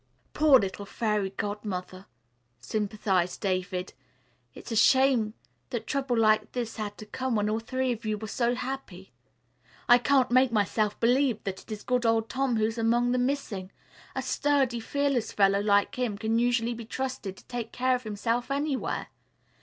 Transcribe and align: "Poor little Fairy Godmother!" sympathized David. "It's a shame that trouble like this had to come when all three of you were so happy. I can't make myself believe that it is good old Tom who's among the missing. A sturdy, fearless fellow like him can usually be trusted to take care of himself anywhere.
"Poor 0.33 0.57
little 0.59 0.87
Fairy 0.87 1.29
Godmother!" 1.29 2.07
sympathized 2.59 3.39
David. 3.39 3.93
"It's 4.55 4.71
a 4.71 4.75
shame 4.75 5.35
that 5.69 5.85
trouble 5.85 6.17
like 6.17 6.53
this 6.53 6.77
had 6.77 6.97
to 6.97 7.05
come 7.05 7.35
when 7.35 7.47
all 7.47 7.59
three 7.59 7.91
of 7.91 8.03
you 8.03 8.17
were 8.17 8.27
so 8.27 8.55
happy. 8.55 9.13
I 9.87 9.99
can't 9.99 10.31
make 10.31 10.51
myself 10.51 10.99
believe 10.99 11.43
that 11.43 11.61
it 11.61 11.71
is 11.71 11.83
good 11.83 12.03
old 12.03 12.29
Tom 12.29 12.55
who's 12.57 12.79
among 12.79 13.11
the 13.11 13.19
missing. 13.19 13.71
A 14.15 14.23
sturdy, 14.23 14.79
fearless 14.79 15.31
fellow 15.31 15.59
like 15.59 15.93
him 15.93 16.17
can 16.17 16.39
usually 16.39 16.73
be 16.73 16.85
trusted 16.85 17.37
to 17.37 17.45
take 17.45 17.71
care 17.71 17.93
of 17.95 18.01
himself 18.01 18.49
anywhere. 18.49 19.09